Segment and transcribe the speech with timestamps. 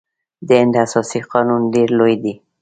[0.47, 2.33] د هند اساسي قانون ډیر لوی دی.